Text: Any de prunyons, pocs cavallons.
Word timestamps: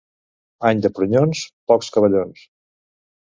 Any 0.69 0.79
de 0.85 0.89
prunyons, 0.99 1.43
pocs 1.71 1.91
cavallons. 1.97 2.47